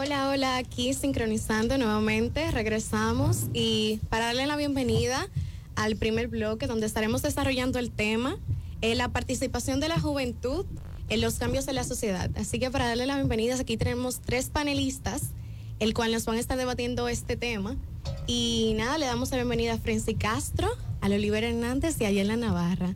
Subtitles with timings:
[0.00, 5.28] Hola, hola, aquí sincronizando nuevamente, regresamos y para darle la bienvenida
[5.74, 8.38] al primer bloque donde estaremos desarrollando el tema,
[8.80, 10.66] eh, la participación de la juventud
[11.08, 12.30] en los cambios de la sociedad.
[12.36, 15.30] Así que para darle la bienvenida, aquí tenemos tres panelistas,
[15.80, 17.76] el cual nos van a estar debatiendo este tema.
[18.28, 20.68] Y nada, le damos la bienvenida a Frenzy Castro,
[21.00, 22.94] a Oliver Hernández y a Yela Navarra.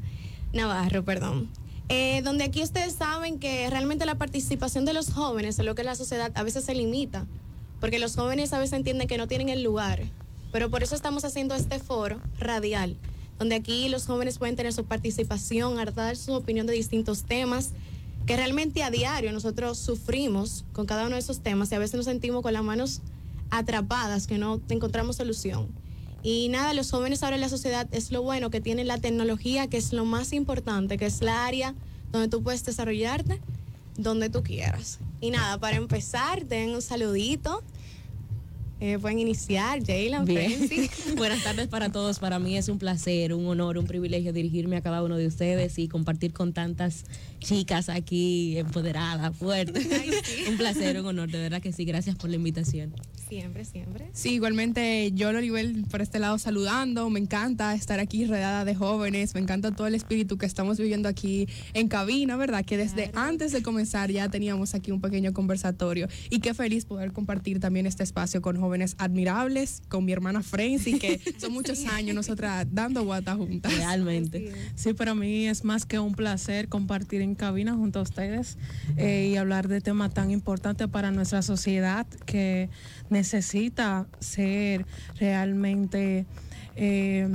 [0.52, 1.50] Navarro, perdón.
[1.94, 5.82] Eh, donde aquí ustedes saben que realmente la participación de los jóvenes en lo que
[5.82, 7.26] es la sociedad a veces se limita,
[7.80, 10.02] porque los jóvenes a veces entienden que no tienen el lugar,
[10.52, 12.96] pero por eso estamos haciendo este foro radial,
[13.38, 17.72] donde aquí los jóvenes pueden tener su participación, dar su opinión de distintos temas,
[18.24, 21.96] que realmente a diario nosotros sufrimos con cada uno de esos temas y a veces
[21.96, 23.02] nos sentimos con las manos
[23.50, 25.68] atrapadas, que no encontramos solución.
[26.22, 29.66] Y nada, los jóvenes ahora en la sociedad es lo bueno que tienen la tecnología,
[29.66, 31.74] que es lo más importante, que es la área
[32.12, 33.40] donde tú puedes desarrollarte
[33.96, 34.98] donde tú quieras.
[35.20, 37.62] Y nada, para empezar, den un saludito
[38.84, 40.24] eh, pueden iniciar, Jaylan,
[41.16, 42.18] Buenas tardes para todos.
[42.18, 45.78] Para mí es un placer, un honor, un privilegio dirigirme a cada uno de ustedes
[45.78, 47.04] y compartir con tantas
[47.38, 49.86] chicas aquí empoderadas, fuertes.
[50.48, 51.84] un placer, un honor, de verdad que sí.
[51.84, 52.92] Gracias por la invitación.
[53.32, 54.10] Siempre, siempre.
[54.12, 57.08] Sí, igualmente yo, Loribel, por este lado saludando.
[57.08, 59.34] Me encanta estar aquí rodeada de jóvenes.
[59.34, 62.62] Me encanta todo el espíritu que estamos viviendo aquí en cabina, ¿verdad?
[62.62, 66.08] Que desde antes de comenzar ya teníamos aquí un pequeño conversatorio.
[66.28, 70.98] Y qué feliz poder compartir también este espacio con jóvenes admirables, con mi hermana Frenzy,
[70.98, 73.74] que son muchos años nosotras dando guata juntas.
[73.74, 74.52] Realmente.
[74.74, 78.58] Sí, para mí es más que un placer compartir en cabina junto a ustedes
[78.98, 82.68] eh, y hablar de temas tan importantes para nuestra sociedad que
[83.22, 84.84] necesita ser
[85.18, 86.26] realmente...
[86.76, 87.28] Eh,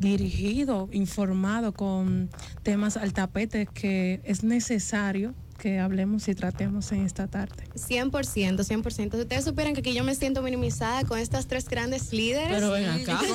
[0.00, 2.30] dirigido, informado con
[2.62, 7.64] temas al tapete que es necesario que hablemos y tratemos en esta tarde.
[7.74, 8.92] 100%, 100%.
[8.92, 12.48] Si ustedes supieran que aquí yo me siento minimizada con estas tres grandes líderes.
[12.48, 13.20] Pero ven acá.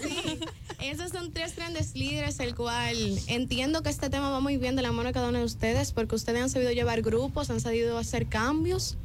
[0.00, 0.38] Sí.
[0.80, 2.96] Esos son tres grandes líderes, el cual
[3.26, 5.90] entiendo que este tema va muy bien de la mano de cada uno de ustedes,
[5.90, 8.96] porque ustedes han sabido llevar grupos, han sabido hacer cambios.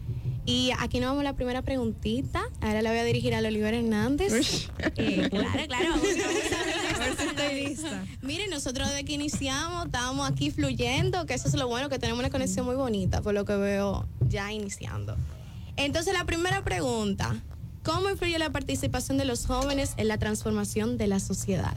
[0.45, 2.43] Y aquí nos vamos a la primera preguntita.
[2.59, 4.69] Ahora la voy a dirigir a Oliver Hernández.
[4.95, 5.95] Eh, claro, claro.
[7.29, 8.05] estoy lista.
[8.21, 12.19] Miren, nosotros desde que iniciamos estábamos aquí fluyendo, que eso es lo bueno, que tenemos
[12.19, 15.15] una conexión muy bonita, por lo que veo ya iniciando.
[15.77, 17.41] Entonces, la primera pregunta,
[17.83, 21.75] ¿cómo influye la participación de los jóvenes en la transformación de la sociedad?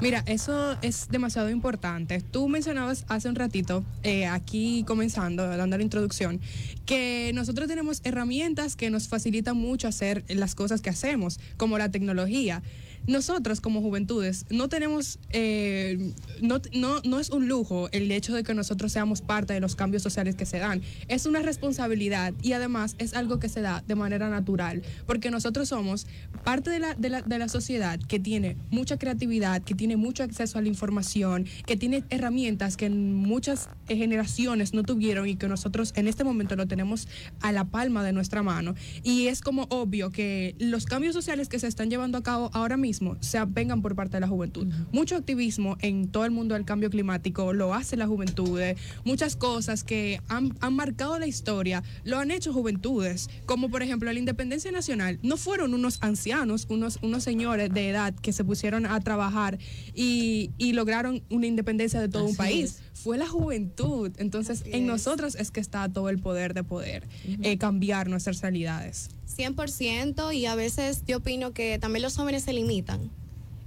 [0.00, 2.20] Mira, eso es demasiado importante.
[2.20, 6.40] Tú mencionabas hace un ratito, eh, aquí comenzando, dando la introducción,
[6.86, 11.90] que nosotros tenemos herramientas que nos facilitan mucho hacer las cosas que hacemos, como la
[11.90, 12.62] tecnología
[13.06, 18.42] nosotros como juventudes no tenemos, eh, no, no, no es un lujo el hecho de
[18.42, 20.82] que nosotros seamos parte de los cambios sociales que se dan.
[21.08, 25.68] Es una responsabilidad y además es algo que se da de manera natural, porque nosotros
[25.68, 26.06] somos
[26.44, 30.22] parte de la, de la, de la sociedad que tiene mucha creatividad, que tiene mucho
[30.22, 35.92] acceso a la información, que tiene herramientas que muchas generaciones no tuvieron y que nosotros
[35.96, 37.08] en este momento lo tenemos
[37.40, 38.74] a la palma de nuestra mano.
[39.02, 42.76] Y es como obvio que los cambios sociales que se están llevando a cabo ahora
[42.76, 42.87] mismo,
[43.20, 44.66] se vengan por parte de la juventud.
[44.92, 48.60] Mucho activismo en todo el mundo del cambio climático lo hace la juventud.
[49.04, 54.18] Muchas cosas que han, marcado la historia lo han hecho juventudes, como por ejemplo la
[54.18, 55.18] independencia nacional.
[55.22, 59.58] No fueron unos ancianos, unos, unos señores de edad que se pusieron a trabajar
[59.94, 62.80] y, lograron una independencia de todo un país.
[63.02, 64.10] Fue la juventud.
[64.18, 67.04] Entonces, en nosotros es que está todo el poder de poder
[67.42, 69.10] eh, cambiar nuestras realidades.
[69.36, 73.10] 100% y a veces yo opino que también los jóvenes se limitan.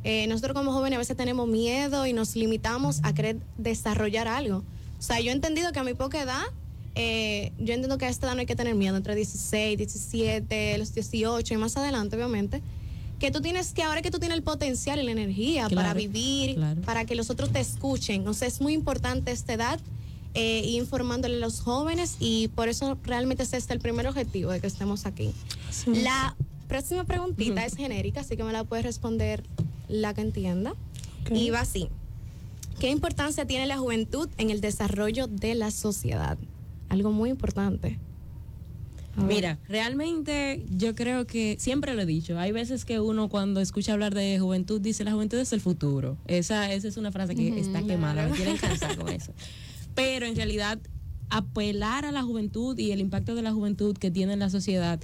[0.03, 4.63] Eh, nosotros como jóvenes a veces tenemos miedo y nos limitamos a querer desarrollar algo.
[4.99, 6.43] O sea, yo he entendido que a mi poca edad,
[6.95, 10.77] eh, yo entiendo que a esta edad no hay que tener miedo, entre 16, 17,
[10.77, 12.61] los 18 y más adelante, obviamente,
[13.21, 16.59] que tú tienes que, ahora que tú tienes el potencial y la energía para vivir,
[16.83, 18.27] para que los otros te escuchen.
[18.27, 19.79] O sea, es muy importante esta edad
[20.33, 24.65] eh, informándole a los jóvenes y por eso realmente es el primer objetivo de que
[24.65, 25.35] estemos aquí.
[25.85, 26.35] La
[26.67, 29.43] próxima preguntita es genérica, así que me la puedes responder
[29.87, 30.73] la que entienda.
[31.29, 31.89] Y va así.
[32.79, 36.39] ¿Qué importancia tiene la juventud en el desarrollo de la sociedad?
[36.89, 37.99] Algo muy importante.
[39.15, 42.39] Mira, realmente yo creo que siempre lo he dicho.
[42.39, 46.17] Hay veces que uno cuando escucha hablar de juventud dice la juventud es el futuro.
[46.27, 48.27] Esa, esa es una frase que está quemada.
[48.27, 49.33] Me quieren cansar con eso
[49.95, 50.79] pero en realidad
[51.29, 54.99] apelar a la juventud y el impacto de la juventud que tiene en la sociedad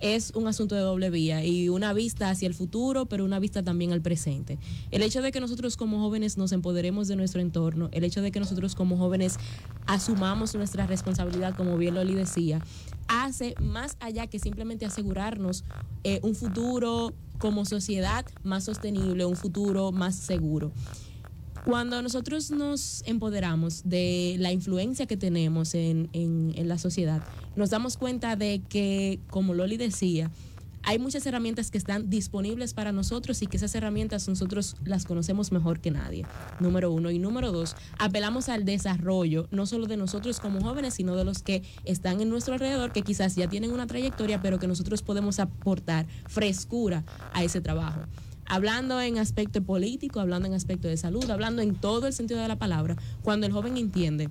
[0.00, 3.64] es un asunto de doble vía y una vista hacia el futuro, pero una vista
[3.64, 4.58] también al presente.
[4.92, 8.30] El hecho de que nosotros como jóvenes nos empoderemos de nuestro entorno, el hecho de
[8.30, 9.38] que nosotros como jóvenes
[9.86, 12.60] asumamos nuestra responsabilidad, como bien Loli decía,
[13.08, 15.64] hace más allá que simplemente asegurarnos
[16.04, 20.72] eh, un futuro como sociedad más sostenible, un futuro más seguro.
[21.64, 27.22] Cuando nosotros nos empoderamos de la influencia que tenemos en, en, en la sociedad,
[27.56, 30.30] nos damos cuenta de que, como Loli decía,
[30.88, 35.52] hay muchas herramientas que están disponibles para nosotros y que esas herramientas nosotros las conocemos
[35.52, 36.24] mejor que nadie.
[36.60, 37.10] Número uno.
[37.10, 41.42] Y número dos, apelamos al desarrollo, no solo de nosotros como jóvenes, sino de los
[41.42, 45.40] que están en nuestro alrededor, que quizás ya tienen una trayectoria, pero que nosotros podemos
[45.40, 47.04] aportar frescura
[47.34, 48.00] a ese trabajo
[48.50, 52.48] hablando en aspecto político, hablando en aspecto de salud, hablando en todo el sentido de
[52.48, 54.30] la palabra, cuando el joven entiende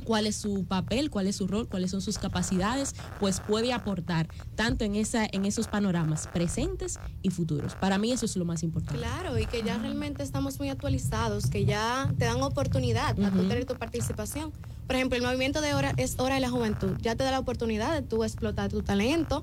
[0.00, 4.28] cuál es su papel, cuál es su rol, cuáles son sus capacidades, pues puede aportar
[4.54, 7.74] tanto en esa en esos panoramas presentes y futuros.
[7.74, 8.98] Para mí eso es lo más importante.
[8.98, 13.38] Claro, y que ya realmente estamos muy actualizados, que ya te dan oportunidad para tú
[13.48, 14.52] tener tu participación.
[14.86, 16.96] Por ejemplo, el movimiento de hora es hora de la juventud.
[17.00, 19.42] Ya te da la oportunidad de tú explotar tu talento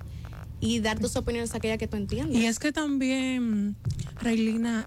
[0.60, 2.38] y dar tus opiniones a aquella que tú entiendes.
[2.38, 3.76] Y es que también,
[4.20, 4.86] Reilina,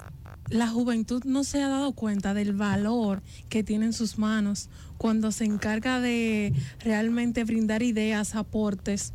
[0.51, 4.69] la juventud no se ha dado cuenta del valor que tiene en sus manos
[5.01, 9.15] cuando se encarga de realmente brindar ideas, aportes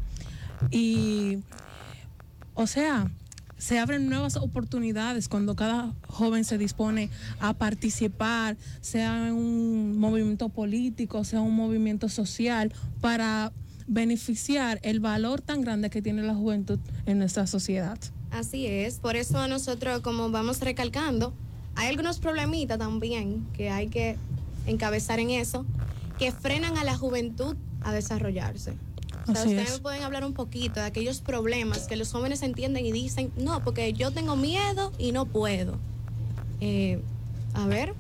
[0.72, 1.38] y,
[2.56, 3.12] o sea,
[3.60, 10.50] se abren nuevas oportunidades cuando cada joven se dispone a participar, sea en un movimiento
[10.50, 13.52] político, sea un movimiento social, para
[13.86, 18.00] beneficiar el valor tan grande que tiene la juventud en nuestra sociedad.
[18.32, 21.32] Así es, por eso nosotros como vamos recalcando,
[21.76, 24.18] hay algunos problemitas también que hay que
[24.68, 25.66] encabezar en eso,
[26.20, 28.74] que frenan a la juventud a desarrollarse.
[29.28, 29.80] O sea, Así ustedes es.
[29.80, 33.92] pueden hablar un poquito de aquellos problemas que los jóvenes entienden y dicen, no, porque
[33.94, 35.78] yo tengo miedo y no puedo.
[36.62, 37.00] Eh,
[37.54, 37.94] a ver,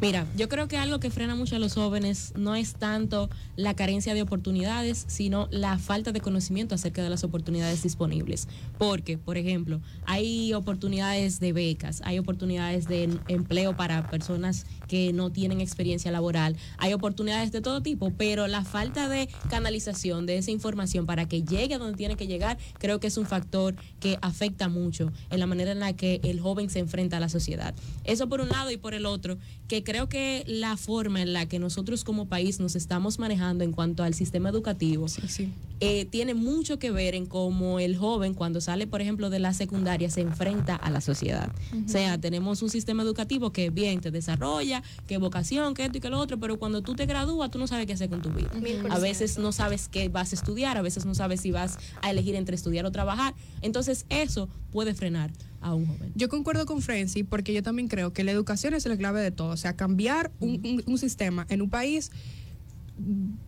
[0.00, 3.74] Mira, yo creo que algo que frena mucho a los jóvenes no es tanto la
[3.74, 8.48] carencia de oportunidades, sino la falta de conocimiento acerca de las oportunidades disponibles.
[8.78, 15.10] Porque, por ejemplo, hay oportunidades de becas, hay oportunidades de em- empleo para personas que
[15.14, 20.36] no tienen experiencia laboral, hay oportunidades de todo tipo, pero la falta de canalización de
[20.36, 23.74] esa información para que llegue a donde tiene que llegar, creo que es un factor
[24.00, 27.30] que afecta mucho en la manera en la que el joven se enfrenta a la
[27.30, 27.74] sociedad.
[28.04, 31.46] Eso por un lado y por el otro, que creo que la forma en la
[31.46, 35.48] que nosotros como país nos estamos manejando en cuanto al sistema educativo Sí, sí.
[35.80, 39.54] eh, tiene mucho que ver en cómo el joven cuando sale, por ejemplo, de la
[39.54, 41.50] secundaria se enfrenta a la sociedad.
[41.86, 46.00] O sea, tenemos un sistema educativo que bien te desarrolla, que vocación, que esto y
[46.00, 48.30] que lo otro, pero cuando tú te gradúas tú no sabes qué hacer con tu
[48.30, 48.48] vida.
[48.90, 52.10] A veces no sabes qué vas a estudiar, a veces no sabes si vas a
[52.10, 53.34] elegir entre estudiar o trabajar.
[53.62, 56.12] Entonces eso puede frenar a un joven.
[56.16, 59.30] Yo concuerdo con Frenzy porque yo también creo que la educación es la clave de
[59.30, 59.48] todo.
[59.50, 62.10] O sea, cambiar un, un- un sistema en un país,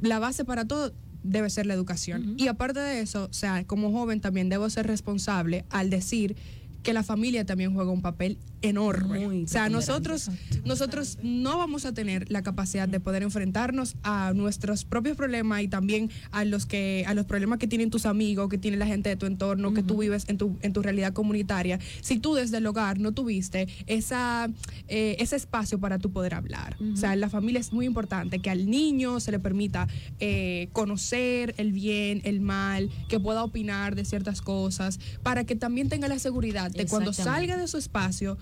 [0.00, 2.34] la base para todo debe ser la educación.
[2.38, 6.36] Y aparte de eso, o sea, como joven también debo ser responsable al decir
[6.82, 9.20] que la familia también juega un papel enorme.
[9.20, 10.30] Muy o sea, nosotros,
[10.64, 15.68] nosotros no vamos a tener la capacidad de poder enfrentarnos a nuestros propios problemas y
[15.68, 19.10] también a los que a los problemas que tienen tus amigos, que tiene la gente
[19.10, 21.78] de tu entorno, que tú vives en tu en tu realidad comunitaria.
[22.00, 24.48] Si tú desde el hogar no tuviste esa
[24.88, 26.76] eh, ese espacio para tú poder hablar.
[26.92, 29.88] O sea, en la familia es muy importante que al niño se le permita
[30.20, 35.88] eh, conocer el bien, el mal, que pueda opinar de ciertas cosas, para que también
[35.88, 38.38] tenga la seguridad de cuando salga de su espacio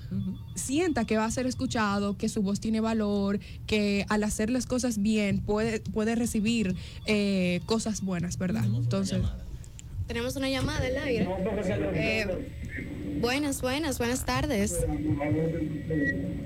[0.55, 4.67] sienta que va a ser escuchado, que su voz tiene valor, que al hacer las
[4.67, 6.75] cosas bien puede, puede recibir
[7.07, 8.65] eh, cosas buenas, ¿verdad?
[8.65, 9.21] Entonces,
[10.07, 11.29] tenemos una llamada al aire.
[11.95, 12.27] Eh,
[13.21, 14.85] buenas, buenas, buenas tardes.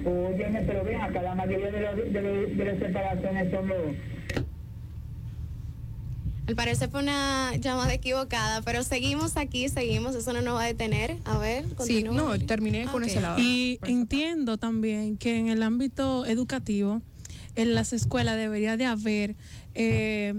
[0.04, 3.78] Óyeme, pero ven acá, la mayoría de, los- de, los- de las separaciones son los...
[6.46, 10.66] Al parecer fue una llamada equivocada, pero seguimos aquí, seguimos, eso no nos va a
[10.66, 11.16] detener.
[11.24, 12.14] A ver, sí, continúa.
[12.14, 13.38] no, terminé con ese lado.
[13.40, 17.02] Y entiendo también que en el ámbito educativo,
[17.56, 19.34] en las escuelas debería de haber,
[19.74, 20.34] eh,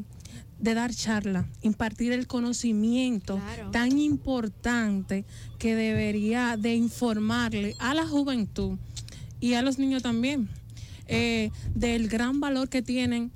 [0.59, 3.71] de dar charla, impartir el conocimiento Claro.
[3.71, 5.25] tan importante
[5.59, 8.77] que debería de informarle a la juventud
[9.41, 10.47] y a los niños también
[11.07, 13.31] eh, del gran valor que tienen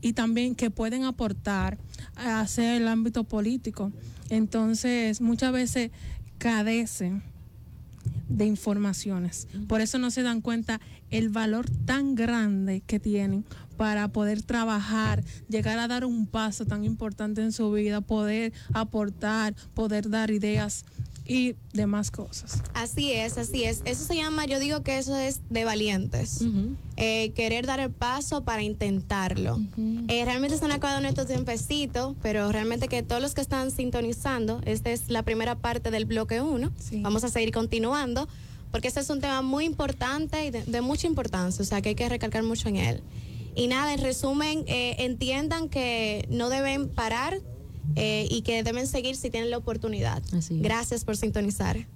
[0.00, 1.78] y también que pueden aportar
[2.16, 3.92] hacia el ámbito político.
[4.28, 5.90] Entonces, muchas veces
[6.38, 7.22] cadecen
[8.28, 9.48] de informaciones.
[9.66, 10.80] Por eso no se dan cuenta
[11.10, 13.44] el valor tan grande que tienen
[13.76, 19.54] para poder trabajar, llegar a dar un paso tan importante en su vida, poder aportar,
[19.74, 20.84] poder dar ideas
[21.30, 22.60] y demás cosas.
[22.74, 23.82] Así es, así es.
[23.84, 26.42] Eso se llama, yo digo que eso es de valientes.
[26.42, 26.74] Ujú.
[26.96, 29.60] Eh, querer dar el paso para intentarlo.
[30.08, 34.60] Eh, realmente se han acabado nuestros tiempecitos, pero realmente que todos los que están sintonizando,
[34.64, 36.72] esta es la primera parte del bloque 1.
[36.76, 37.00] Sí.
[37.00, 38.26] Vamos a seguir continuando,
[38.72, 41.90] porque este es un tema muy importante y de, de mucha importancia, o sea que
[41.90, 43.04] hay que recalcar mucho en él.
[43.54, 47.40] Y nada, en resumen, eh, entiendan que no deben parar
[47.96, 50.22] eh, y que deben seguir si tienen la oportunidad.
[50.32, 50.60] Así.
[50.60, 51.86] Gracias por sintonizar.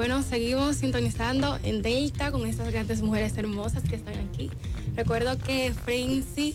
[0.00, 4.48] Bueno, seguimos sintonizando en Delta con estas grandes mujeres hermosas que están aquí.
[4.96, 6.54] Recuerdo que Francie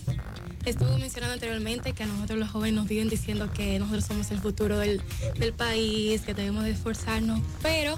[0.64, 4.40] estuvo mencionando anteriormente que a nosotros los jóvenes nos viven diciendo que nosotros somos el
[4.40, 5.00] futuro del,
[5.38, 7.96] del país, que debemos de esforzarnos, pero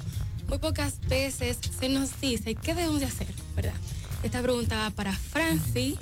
[0.48, 3.72] muy pocas veces se nos dice qué debemos de hacer, ¿verdad?
[4.22, 5.96] Esta pregunta va para Francie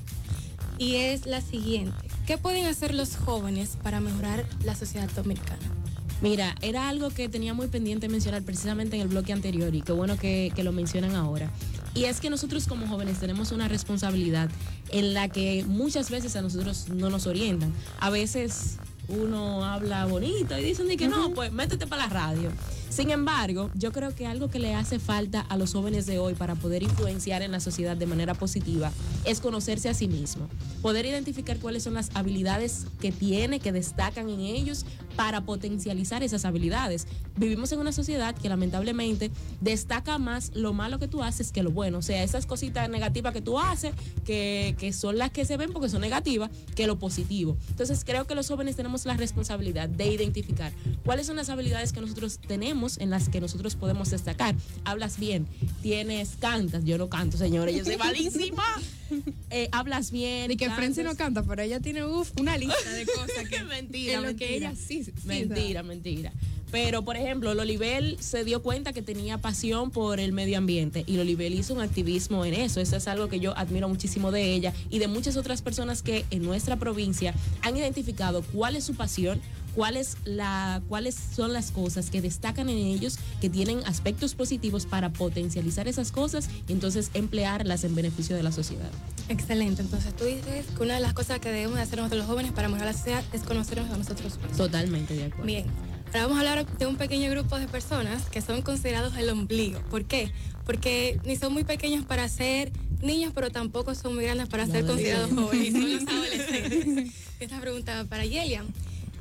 [0.76, 2.09] y es la siguiente.
[2.26, 5.75] ¿Qué pueden hacer los jóvenes para mejorar la sociedad dominicana?
[6.23, 9.92] Mira, era algo que tenía muy pendiente mencionar precisamente en el bloque anterior y qué
[9.92, 11.50] bueno que, que lo mencionan ahora.
[11.94, 14.50] Y es que nosotros como jóvenes tenemos una responsabilidad
[14.90, 17.73] en la que muchas veces a nosotros no nos orientan.
[18.00, 18.76] A veces
[19.08, 22.50] uno habla bonito y dicen de que no, pues métete para la radio.
[22.88, 26.35] Sin embargo, yo creo que algo que le hace falta a los jóvenes de hoy
[26.35, 28.90] para poder influenciar en la sociedad de manera positiva
[29.25, 30.49] es conocerse a sí mismo,
[30.82, 36.44] poder identificar cuáles son las habilidades que tiene, que destacan en ellos para potencializar esas
[36.44, 37.06] habilidades.
[37.37, 39.30] Vivimos en una sociedad que lamentablemente
[39.61, 43.32] destaca más lo malo que tú haces que lo bueno, o sea, esas cositas negativas
[43.32, 43.94] que tú haces,
[44.25, 47.56] que, que son las que se ven porque son negativas, que lo positivo.
[47.70, 50.73] Entonces creo que los jóvenes tenemos la responsabilidad de identificar
[51.04, 54.54] cuáles son las habilidades que nosotros tenemos en las que nosotros podemos destacar.
[54.85, 55.46] Hablas bien,
[55.82, 58.64] tienes, cantas, yo no canto, señores, yo soy malísima.
[59.50, 60.50] Eh, hablas bien.
[60.50, 64.14] Y que Francie no canta, pero ella tiene uf, una lista de cosas que mentira,
[64.16, 64.48] en lo mentira.
[64.48, 66.32] que ella sí, sí mentira, mentira.
[66.72, 71.16] Pero, por ejemplo, Lolibel se dio cuenta que tenía pasión por el medio ambiente y
[71.16, 72.80] Lolibel hizo un activismo en eso.
[72.80, 76.25] Eso es algo que yo admiro muchísimo de ella y de muchas otras personas que
[76.30, 79.40] en nuestra provincia han identificado cuál es su pasión,
[79.76, 85.12] cuáles la, cuáles son las cosas que destacan en ellos, que tienen aspectos positivos para
[85.12, 88.90] potencializar esas cosas y entonces emplearlas en beneficio de la sociedad.
[89.28, 92.26] Excelente, entonces tú dices que una de las cosas que debemos de hacer nosotros los
[92.26, 94.56] jóvenes para mejorar la sociedad es conocernos a nosotros mismos.
[94.56, 95.45] Totalmente de acuerdo.
[95.45, 95.66] Bien,
[96.06, 99.80] ahora vamos a hablar de un pequeño grupo de personas que son considerados el ombligo.
[99.90, 100.33] ¿Por qué?
[100.64, 104.87] Porque ni son muy pequeños para ser niños, pero tampoco son muy grandes para ser
[104.87, 107.12] considerados jóvenes, son los adolescentes.
[107.38, 108.66] Esta pregunta para Yelian.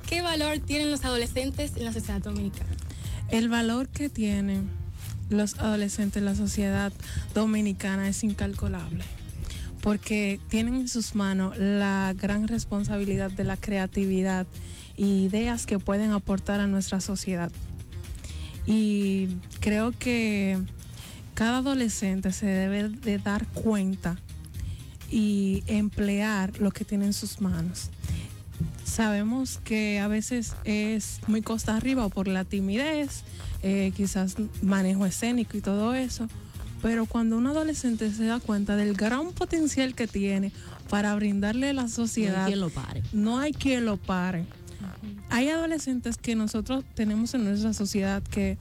[0.07, 2.69] ¿Qué valor tienen los adolescentes en la sociedad dominicana?
[3.29, 4.69] El valor que tienen
[5.29, 6.93] los adolescentes en la sociedad
[7.33, 9.03] dominicana es incalculable,
[9.81, 14.45] porque tienen en sus manos la gran responsabilidad de la creatividad
[14.95, 17.51] y ideas que pueden aportar a nuestra sociedad.
[18.67, 19.27] Y
[19.59, 20.59] creo que
[21.33, 24.17] cada adolescente se debe de dar cuenta
[25.09, 27.89] y emplear lo que tiene en sus manos.
[28.95, 33.23] Sabemos que a veces es muy costa arriba por la timidez,
[33.61, 36.29] eh, quizás manejo escénico y todo eso,
[36.81, 40.53] pero cuando un adolescente se da cuenta del gran potencial que tiene
[40.89, 43.03] para brindarle a la No sociedad, hay quien lo pare.
[43.11, 44.45] no hay quien lo pare.
[45.29, 48.57] Hay adolescentes que nosotros tenemos en nuestra sociedad que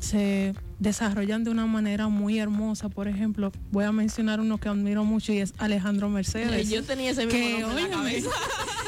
[0.00, 2.88] se desarrollan de una manera muy hermosa.
[2.90, 6.68] Por ejemplo, voy a mencionar uno que admiro mucho y es Alejandro Mercedes.
[6.68, 8.30] Yo tenía ese mismo que, nombre en la óyeme, cabeza.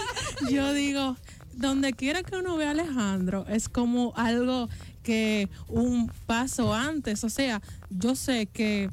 [0.51, 1.17] yo digo,
[1.55, 4.69] donde quiera que uno vea a Alejandro, es como algo
[5.03, 7.25] que un paso antes.
[7.25, 8.91] O sea, yo sé que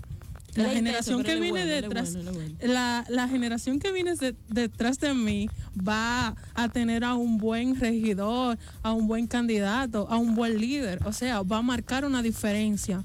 [0.55, 2.17] la generación que viene detrás,
[2.61, 5.49] la, generación que viene de- detrás de mí
[5.87, 10.99] va a tener a un buen regidor, a un buen candidato, a un buen líder.
[11.05, 13.03] O sea, va a marcar una diferencia.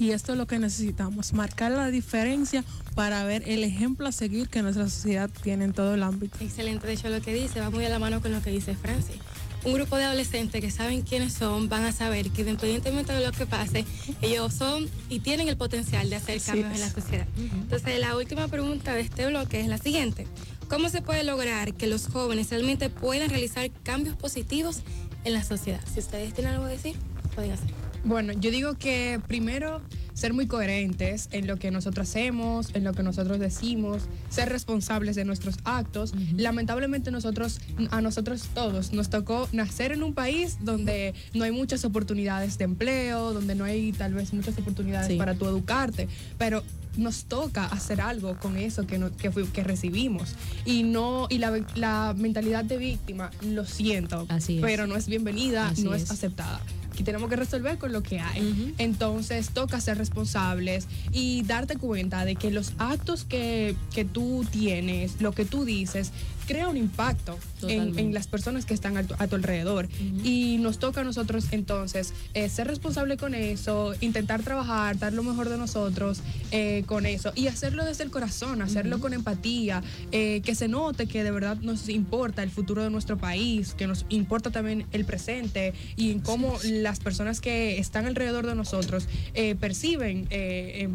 [0.00, 2.64] Y esto es lo que necesitamos, marcar la diferencia
[2.94, 6.38] para ver el ejemplo a seguir que nuestra sociedad tiene en todo el ámbito.
[6.40, 8.74] Excelente, de hecho lo que dice va muy a la mano con lo que dice
[8.74, 9.16] Francis.
[9.62, 13.30] un grupo de adolescentes que saben quiénes son, van a saber que independientemente de lo
[13.30, 13.84] que pase,
[14.22, 17.26] ellos son y tienen el potencial de hacer cambios en la sociedad.
[17.36, 20.26] Entonces, la última pregunta de este bloque es la siguiente.
[20.70, 24.80] ¿Cómo se puede lograr que los jóvenes realmente puedan realizar cambios positivos
[25.24, 25.80] en la sociedad?
[25.92, 26.96] Si ustedes tienen algo que decir,
[27.34, 27.79] pueden hacer.
[28.04, 29.82] Bueno, yo digo que primero
[30.14, 35.16] ser muy coherentes en lo que nosotros hacemos, en lo que nosotros decimos, ser responsables
[35.16, 36.12] de nuestros actos.
[36.36, 41.84] Lamentablemente nosotros, a nosotros todos nos tocó nacer en un país donde no hay muchas
[41.84, 45.16] oportunidades de empleo, donde no hay tal vez muchas oportunidades Sí.
[45.16, 46.62] para tú educarte, pero
[46.96, 52.14] nos toca hacer algo con eso que, no- que, recibimos y no y la, la
[52.18, 54.62] mentalidad de víctima lo siento Así es.
[54.62, 56.10] pero no es bienvenida Así no es, es.
[56.10, 56.60] aceptada
[57.00, 58.74] Aquí tenemos que resolver con lo que hay.
[58.76, 65.18] Entonces toca ser responsables y darte cuenta de que los actos que, que tú tienes,
[65.22, 66.12] lo que tú dices,
[66.50, 69.88] crea un impacto en, en las personas que están a tu, a tu alrededor.
[70.24, 75.22] Y nos toca a nosotros entonces eh, ser responsable con eso, intentar trabajar, dar lo
[75.22, 77.30] mejor de nosotros eh, con eso.
[77.36, 81.56] Y hacerlo desde el corazón, hacerlo con empatía, eh, que se note que de verdad
[81.58, 86.18] nos importa el futuro de nuestro país, que nos importa también el presente y en
[86.18, 90.88] cómo las personas que están alrededor de nosotros eh, perciben eh,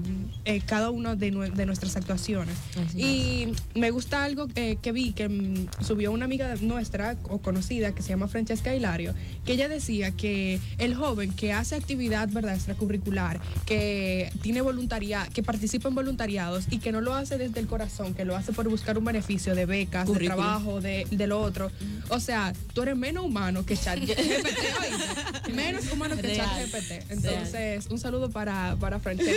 [0.43, 2.57] eh, cada una de, de nuestras actuaciones.
[2.85, 7.93] Así y me gusta algo que vi que mm, subió una amiga nuestra o conocida
[7.93, 9.13] que se llama Francesca Hilario,
[9.45, 15.43] que ella decía que el joven que hace actividad verdad extracurricular, que tiene voluntariado, que
[15.43, 18.69] participa en voluntariados y que no lo hace desde el corazón, que lo hace por
[18.69, 21.71] buscar un beneficio de becas, de trabajo, de, de lo otro.
[22.09, 26.65] O sea, tú eres menos humano que Chat GPT, menos humano que Chat.
[26.65, 27.11] GPT.
[27.11, 29.33] Entonces, un saludo para, para Francesca.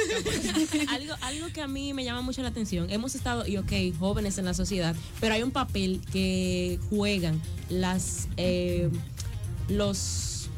[0.90, 4.38] algo, algo que a mí me llama mucho la atención, hemos estado, y ok, jóvenes
[4.38, 8.88] en la sociedad, pero hay un papel que juegan las eh,
[9.68, 10.48] los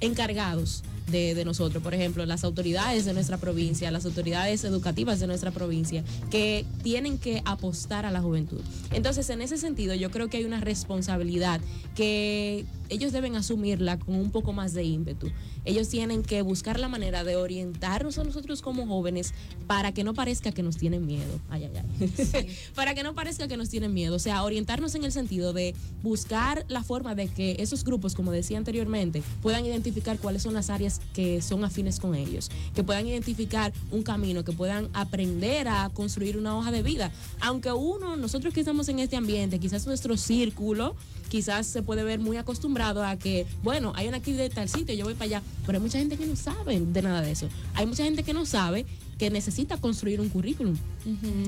[0.00, 5.26] encargados de, de nosotros, por ejemplo, las autoridades de nuestra provincia, las autoridades educativas de
[5.26, 8.60] nuestra provincia, que tienen que apostar a la juventud.
[8.92, 11.60] Entonces, en ese sentido, yo creo que hay una responsabilidad
[11.96, 15.30] que ellos deben asumirla con un poco más de ímpetu.
[15.64, 19.34] Ellos tienen que buscar la manera de orientarnos a nosotros como jóvenes
[19.66, 21.40] para que no parezca que nos tienen miedo.
[21.50, 22.56] Ay, ay, ay.
[22.74, 24.16] para que no parezca que nos tienen miedo.
[24.16, 28.32] O sea, orientarnos en el sentido de buscar la forma de que esos grupos, como
[28.32, 33.06] decía anteriormente, puedan identificar cuáles son las áreas que son afines con ellos, que puedan
[33.06, 37.12] identificar un camino, que puedan aprender a construir una hoja de vida.
[37.40, 40.96] Aunque uno, nosotros que estamos en este ambiente, quizás nuestro círculo,
[41.28, 44.94] quizás se puede ver muy acostumbrado a que, bueno, hay una actividad de tal sitio,
[44.94, 47.48] yo voy para allá, pero hay mucha gente que no sabe de nada de eso.
[47.74, 48.86] Hay mucha gente que no sabe
[49.18, 50.76] que necesita construir un currículum.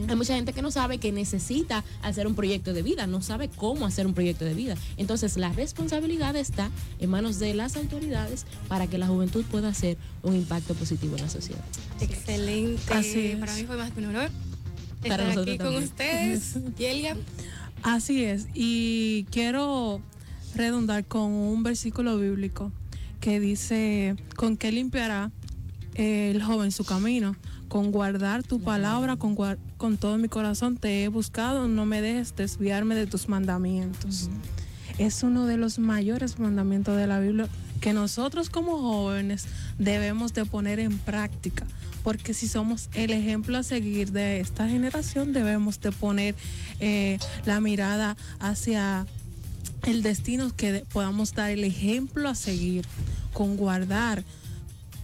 [0.09, 3.49] Hay mucha gente que no sabe que necesita hacer un proyecto de vida, no sabe
[3.49, 4.75] cómo hacer un proyecto de vida.
[4.97, 9.97] Entonces la responsabilidad está en manos de las autoridades para que la juventud pueda hacer
[10.23, 11.65] un impacto positivo en la sociedad.
[12.01, 12.93] Excelente.
[12.93, 13.39] Así es.
[13.39, 14.31] Para mí fue más que un honor
[15.01, 16.55] Para estar nosotros aquí con ustedes.
[16.79, 17.17] Yelia.
[17.83, 18.47] Así es.
[18.55, 20.01] Y quiero
[20.55, 22.73] redundar con un versículo bíblico
[23.21, 25.31] que dice, ¿con qué limpiará
[25.95, 27.37] el joven su camino?
[27.69, 29.37] Con guardar tu palabra, con,
[29.77, 34.29] con todo mi corazón te he buscado, no me dejes desviarme de tus mandamientos.
[34.99, 37.49] Es uno de los mayores mandamientos de la Biblia
[37.81, 39.47] que nosotros como jóvenes
[39.79, 41.67] debemos de poner en práctica.
[42.03, 46.35] Porque si somos el ejemplo a seguir de esta generación, debemos de poner
[46.81, 49.07] eh, la mirada hacia
[49.85, 52.87] el destino que podamos dar el ejemplo a seguir,
[53.33, 54.25] con guardar,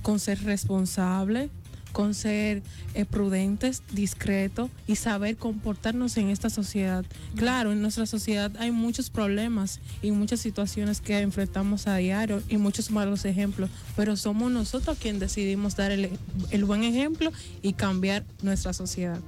[0.03, 1.51] con ser responsable,
[1.97, 7.07] con ser eh, prudentes, discretos y saber comportarnos en esta sociedad.
[7.37, 12.59] Claro, en nuestra sociedad hay muchos problemas y muchas situaciones que enfrentamos a diario y
[12.59, 16.11] muchos malos ejemplos, pero somos nosotros quienes decidimos dar el,
[16.51, 17.33] el buen ejemplo
[17.63, 19.19] y cambiar nuestra sociedad.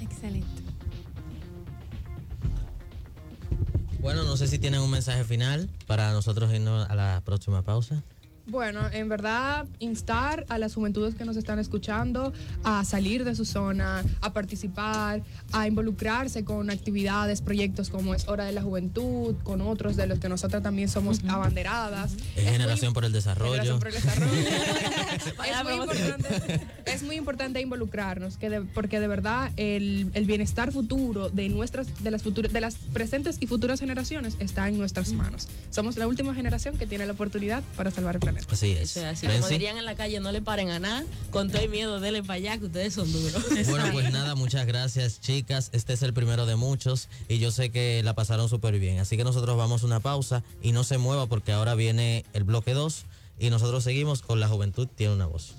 [0.00, 0.46] Excelente.
[3.98, 8.04] Bueno, no sé si tienen un mensaje final para nosotros irnos a la próxima pausa.
[8.48, 12.32] Bueno, en verdad, instar a las juventudes que nos están escuchando
[12.64, 18.44] a salir de su zona, a participar, a involucrarse con actividades, proyectos como es Hora
[18.46, 22.14] de la Juventud, con otros de los que nosotras también somos abanderadas.
[22.36, 23.50] Es Generación por el Desarrollo.
[23.52, 24.32] Generación por el Desarrollo.
[25.18, 30.72] Es, muy importante, es muy importante involucrarnos, que de- porque de verdad el, el bienestar
[30.72, 35.12] futuro de nuestras, de las futuras, de las presentes y futuras generaciones está en nuestras
[35.12, 35.48] manos.
[35.70, 38.37] Somos la última generación que tiene la oportunidad para salvar el planeta.
[38.38, 38.52] Internet.
[38.52, 38.96] Así es.
[38.96, 39.26] Eso es así.
[39.26, 41.04] Ven, Como dirían en la calle, no le paren a nada.
[41.30, 43.44] Con todo el miedo, denle para allá, que ustedes son duros.
[43.68, 45.70] Bueno, pues nada, muchas gracias, chicas.
[45.72, 48.98] Este es el primero de muchos y yo sé que la pasaron súper bien.
[48.98, 52.44] Así que nosotros vamos a una pausa y no se mueva porque ahora viene el
[52.44, 53.04] bloque 2
[53.38, 55.54] y nosotros seguimos con La Juventud Tiene una Voz.